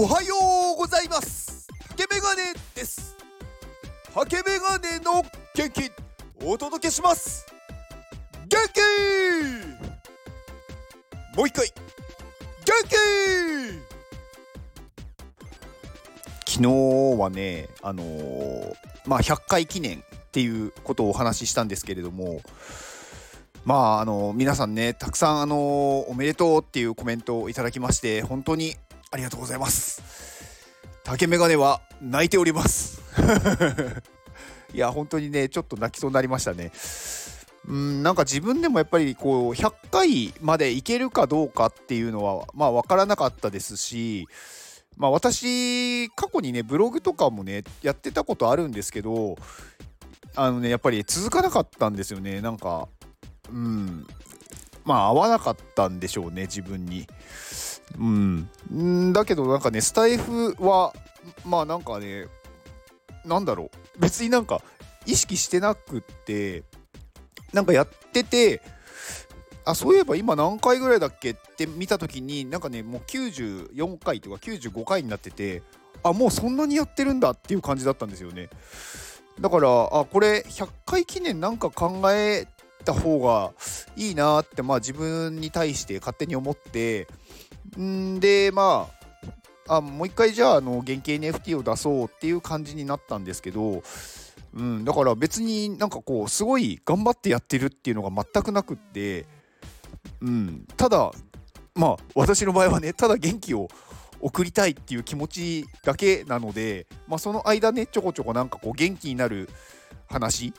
[0.00, 0.32] おはよ
[0.76, 1.66] うございます。
[1.88, 3.16] 竹メガネです。
[4.14, 5.24] 竹メガネの
[5.56, 5.90] 元気
[6.44, 7.44] お届けします。
[8.46, 8.78] 元気
[11.36, 11.66] もう一回。
[11.66, 11.74] 元
[16.46, 16.70] 気昨日
[17.20, 18.74] はねあのー、
[19.04, 22.40] まあ100回記念っていうことをお話ししたんですけれども
[23.64, 28.76] まああの皆さんねたくさんあのおめでとうっていうコメントをいただきまして本当に
[29.10, 30.02] ありがとうございます。
[31.02, 33.00] 竹メガネは泣いております。
[34.74, 36.70] いや本当にねちょっと泣きそうになりましたね。
[37.66, 44.28] うんなんか自分でもやっぱりこう100回までいけるかどうかっていうのはまあ分からなかったですし
[44.96, 49.36] まあ私過去にねブログとかもねやってたことあるんですけど
[50.34, 52.40] あのねやっぱり続かなかったんですよね。
[52.40, 52.88] なんか
[53.50, 54.06] うん
[54.84, 57.06] まあ合わなかったんでしょうね自分に。
[57.96, 59.12] うん。
[59.12, 60.92] だけどなんかねスタイフは
[61.44, 62.26] まあなんかね
[63.24, 64.00] なんだろう。
[64.00, 64.62] 別になんか
[65.06, 66.64] 意識してなくって
[67.52, 68.60] なんかやってて
[69.64, 75.62] あそういえば今何回ぐらいだっけって見た時になんかねもう94回とか95回になってて
[76.02, 78.48] あもうそんなにやってるんだっていう感じだったんですよね。
[79.40, 82.46] だからあこれ100回記念なんか考え
[82.84, 83.52] た方が
[83.96, 87.06] いいなってまあ自分に対して勝手に思って
[87.78, 88.88] んでま
[89.68, 93.82] ああもう一回じゃああの原型 NFT を出そうっていう感じになったんですけど、
[94.54, 99.26] うん、だから別になんかこうすごい頑張ってやってるっていうのが全くなくって、
[100.22, 101.12] うん、ただ
[101.74, 103.68] まあ私の場合はねただ元気を
[104.20, 109.48] 送りたいっていう気持ちだけなので、まあ、その間ねちょこちょこなんかこう元気になる
[110.08, 110.52] 話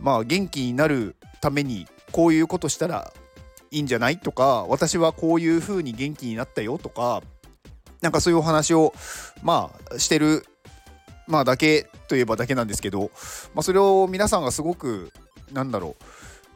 [0.00, 3.12] まあ元気になるためにこういうことしたら
[3.72, 4.18] いいんじゃない？
[4.18, 7.22] とか私はこういう風に元気になったよとか
[8.00, 8.94] なんかそういうお話を
[9.42, 10.46] まあしてる
[11.26, 13.10] まあだけといえばだけなんですけど、
[13.54, 15.12] まあ、それを皆さんがすごく
[15.52, 16.04] なんだろう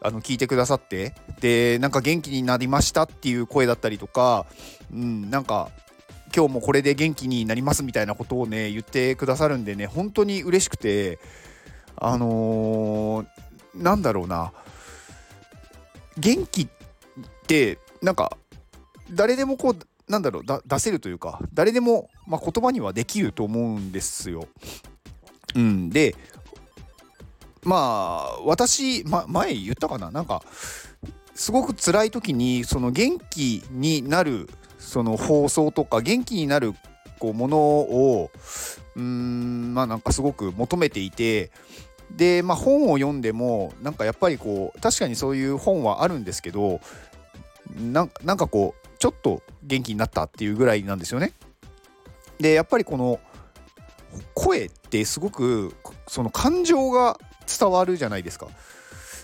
[0.02, 4.46] あの聞いてくださってでなんか元気になりましたっていう声だったりとか、
[4.92, 5.70] うん、なんか
[6.36, 11.18] 今日もこれで元気になりますみたいなことをね言ってくださるんでね本当に嬉しくて
[11.96, 14.52] あのー、なんだろうな
[16.18, 16.68] 元気っ
[17.46, 18.36] てなんか
[19.10, 24.46] 誰でもこうなんだろう出せるというか誰でも、ま、言葉にはできると思うんですよ。
[25.54, 26.14] うん、で
[27.64, 30.10] まあ私、ま、前言ったかな？
[30.10, 30.42] なんか
[31.34, 34.48] すごく辛い時にその元気になる
[34.78, 36.74] その放送とか元気になる
[37.18, 38.30] こうものを
[38.94, 41.50] うんまあなんかすごく求めていて
[42.10, 46.80] でまあ本を読んでもなんかやっぱりこう確かにそういう本はあるんですけど
[47.74, 51.32] なんかこうちょっと元気になったっていうぐらいなんですよね。
[52.38, 53.18] でやっぱりこの
[54.34, 55.74] 声ってすごく
[56.06, 58.48] その感情が伝わるじゃないですか。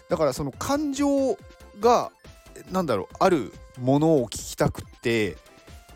[0.08, 1.38] だからその感情
[1.80, 2.10] が
[2.70, 5.36] 何だろうあるものを聞きたくって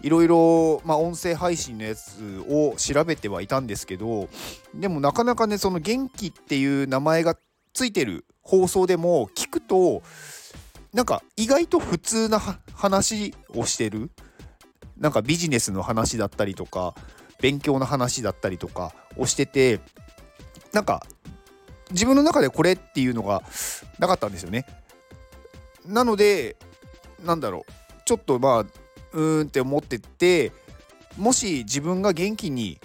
[0.02, 4.28] いろいろ、まあ、音声配信のやつを調べてはいたんですけど
[4.74, 7.36] でもなかなかねその元気っていう名前が
[7.72, 10.02] ついてる放送でも聞くと
[10.96, 12.40] なんか意外と普通な
[12.74, 14.10] 話をしてる？
[14.96, 16.94] なんかビジネスの話だったりとか
[17.38, 19.78] 勉強の話だったりとかをしてて
[20.72, 21.04] なんか
[21.90, 23.42] 自分の中でこれっていうのが
[23.98, 24.64] なかったんですよね。
[25.84, 26.56] なので
[27.22, 27.72] なんだろう
[28.06, 30.50] ちょっとまあうーんって思ってて
[31.18, 32.80] もし自分が元気に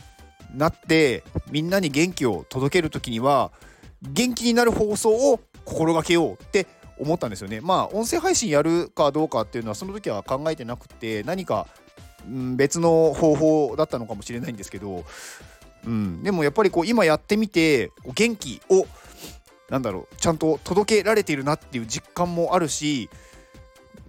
[0.53, 3.53] なってみんなに元気を届ける時には
[4.01, 6.67] 元気になる放送を心がけようって
[7.01, 7.61] 思ったんですよね。
[7.61, 11.67] まあ音声配信やるかどうかっていうのはその時は考えてなくて何か、
[12.27, 15.03] うん、別の方法だったのかもしれないんですけど、
[15.85, 18.85] うん、でもやっぱりこう今やってみて元気を
[19.69, 23.09] なんだろうちゃんと届けられているなっていう実感もあるし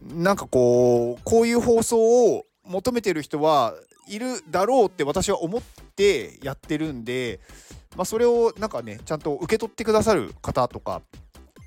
[0.02, 3.74] なんかこうこういう放送を求めてる人は
[4.08, 5.62] いるだろうって私は思っ
[5.96, 7.40] てやってるんで、
[7.96, 11.02] まあ、それをなんかねちゃんと受け取ってくださる方とか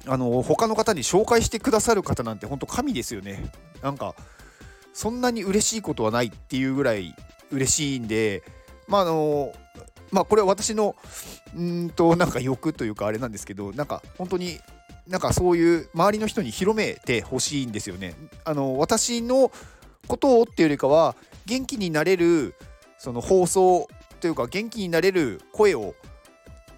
[0.07, 4.15] あの他の方に紹介してくださる方なんて本当神ですよねなんか
[4.93, 7.15] そんなに嬉しいことはないっていうぐらい
[7.51, 8.43] 嬉しいんで
[8.87, 9.51] まああの
[10.11, 10.95] まあこれは私の
[11.55, 14.59] うんとなんか欲というかあれなんですけどなんか本当に
[15.07, 18.15] なんかそういう周りの人に広めてほしいんですよね。
[18.43, 19.51] あの私の
[20.07, 21.15] ことをっていうよりかは
[21.45, 22.55] 元気になれる
[22.97, 23.87] その放送
[24.19, 25.93] というか元気になれる声を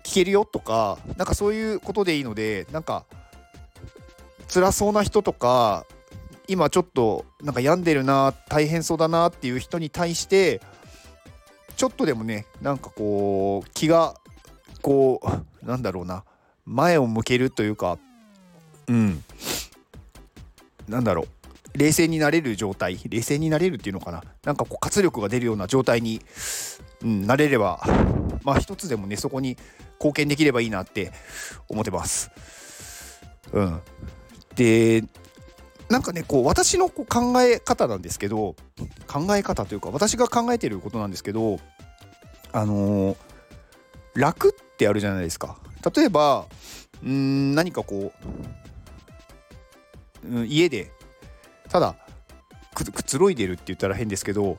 [0.03, 3.05] 聞けるよとかなんかそういうことでいいのでなんか
[4.47, 5.85] 辛そうな人とか
[6.47, 10.61] 今ちょっとなんか病んでるな大変そうだなっていう人に対して
[11.75, 14.15] ちょっとでもねなんかこう気が
[14.81, 15.21] こ
[15.63, 16.23] うなんだろうな
[16.65, 17.97] 前を向けるというか
[18.87, 19.23] うん。
[20.87, 21.27] なんだろう。
[21.77, 24.23] 冷静になれる状態冷静になれるっていうのかな。
[24.43, 26.21] なんかこう活力が出るような状態に、
[27.03, 27.81] うん、なれれば
[28.43, 29.57] まあ一つでもねそこに
[29.99, 31.11] 貢献できればいいなって
[31.67, 32.31] 思ってます。
[33.51, 33.81] うん、
[34.57, 35.03] で
[35.89, 38.55] なんかねこう私のこう考え方なんですけど
[39.07, 41.59] 考え方というか私が考えてることなんですけど
[42.51, 43.17] あのー、
[44.15, 45.57] 楽ってあるじゃないですか。
[45.95, 46.45] 例えば
[47.03, 48.11] うん何かこ
[50.25, 50.91] う、うん、家で
[51.69, 51.95] ただ
[52.73, 54.57] くつろいでるって言ったら変ですけど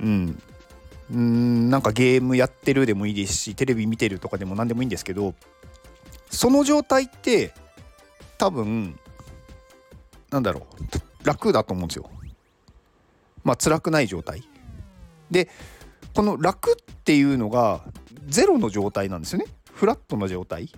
[0.00, 0.42] うん
[1.12, 5.34] うんなんかゲームやってるでもいいですしテレビ見てるとかでも何でもいいんですけど
[6.30, 7.52] その状態って
[8.38, 8.98] 多分
[10.32, 12.10] なんだろう楽だと思うんですよ。
[13.44, 14.42] まあ辛くない状態。
[15.30, 15.48] で
[16.14, 16.74] この楽っ
[17.04, 17.84] ていうのが
[18.26, 19.46] ゼロの状態なんですよね。
[19.72, 20.68] フラットな状態。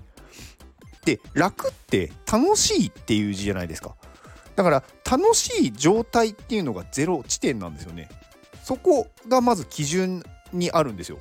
[1.05, 3.95] で楽って楽しいっていう字じゃないですか。
[4.57, 8.09] だから楽しい状態っていうのがゼロ地点なんですよね。
[8.63, 10.23] そこがまず基準
[10.53, 11.19] にあるんですよ。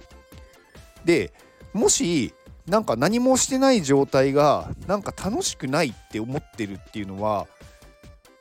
[1.06, 1.34] で
[1.74, 2.34] もし
[2.68, 7.48] なんか何もしてない状態がなんか楽しくないって思ってるっていうのは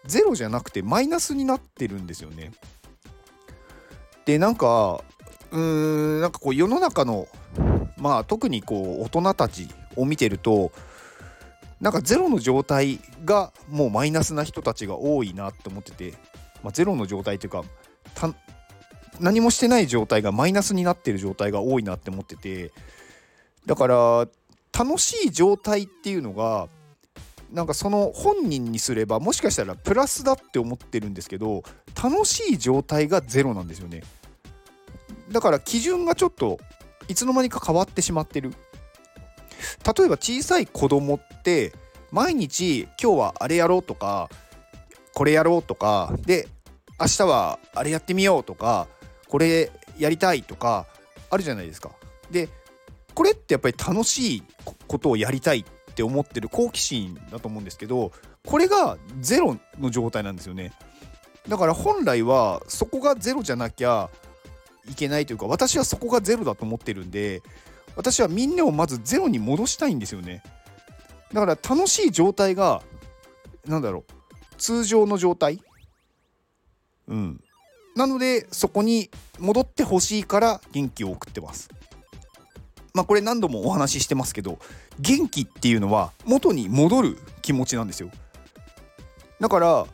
[0.06, 2.52] ゼロじゃなくてマイナスになってるんですよね。
[4.25, 5.02] でなんか
[5.50, 5.60] うー
[6.19, 7.28] んなんかこう世の中の
[7.99, 10.72] まあ特にこう大人たちを見てると
[11.81, 16.14] なんかゼロの状態がもうマイナスな人たちが多いなって思ってて、
[16.62, 17.64] まあ、ゼロの状態というか
[19.20, 22.72] 何もしてない状態がマイナスになってる状態が多いなって思ってて
[23.66, 24.28] だから
[24.76, 26.69] 楽しい状態っていうのが
[27.52, 31.62] なんかその本人にすればもしかしたらプラスだって思ってるんですけど
[32.02, 34.02] 楽しい状態がゼロなんですよね。
[35.31, 36.58] だから基準がちょっと
[37.08, 38.52] いつの間にか変わってしまってる。
[39.96, 41.72] 例えば小さい子供って
[42.10, 44.28] 毎日今日はあれやろうとか
[45.14, 46.49] これやろうとかで
[46.99, 48.88] 明日はあれやってみようとか
[49.28, 50.87] これやりたいとか
[51.31, 51.90] あるじゃないですか。
[52.31, 52.49] で
[53.14, 54.43] これってやっぱり楽しい
[54.88, 58.12] ことをやりたいって思ってる好奇心だと思うんですけど
[58.47, 60.73] これがゼロの状態なんですよね。
[61.49, 64.09] だから本来はそこがゼロじゃなきゃ
[64.89, 67.43] いけないというか私はそこがゼロだと思ってるんで
[67.97, 70.43] 私はみんなをまずゼロに戻したいんですよね。
[71.33, 72.83] だから楽しい状態が
[73.67, 75.61] 何だろう通常の状態。
[77.09, 77.41] うん。
[77.95, 81.69] なのでそこに戻ってほしいから元気を送ってます。
[82.94, 84.59] まあこれ何度もお話ししてますけど
[85.00, 88.11] 元気っていうのは元に戻る気持ちなんですよ。
[89.41, 89.87] だから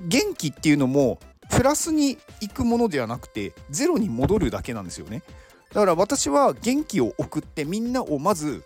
[0.00, 1.18] 元気っていうのも
[1.50, 5.22] プラスにいくものではなくてゼロに戻るだけなんですよね。
[5.72, 8.64] だから私は元気を送ってみんなをまず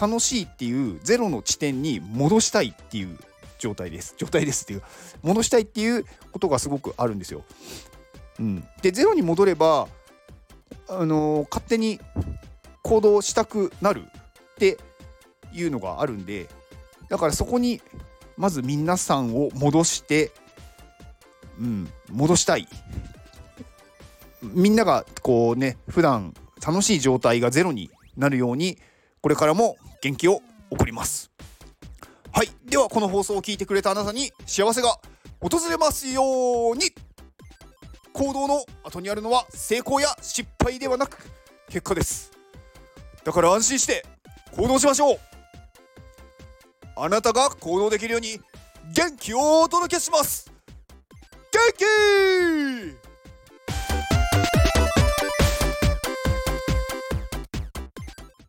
[0.00, 3.18] 楽しいっていうゼロの地点に戻したいっていう
[3.58, 4.14] 状態です。
[4.16, 4.82] 状態ですっていう
[5.22, 7.44] 戻したいっていうことがすごくあるんですよ。
[8.40, 9.88] うん、でゼロに戻れば
[10.88, 12.00] あのー、勝手に
[12.82, 14.78] 行動したくなるって
[15.52, 16.48] いうのがあるんで
[17.08, 17.80] だからそこに
[18.36, 20.32] まず皆さんを戻して、
[21.60, 22.66] うん、戻したい。
[24.42, 26.34] みんながこうね普段
[26.66, 28.78] 楽しい状態がゼロになるように
[29.20, 31.30] これからも元気を送ります。
[32.32, 32.48] はい。
[32.64, 34.98] ではこの放送を聞いてくれたあなたに幸せが
[35.40, 36.86] 訪れますように。
[38.14, 41.18] 行動の後にあるのは成功や失敗ではなく
[41.68, 42.31] 結果です。
[43.24, 44.04] だから安心して
[44.56, 45.18] 行動しましょう。
[46.96, 48.40] あなたが行動できるように
[48.94, 50.50] 元気をお届けします。
[51.50, 53.11] 元気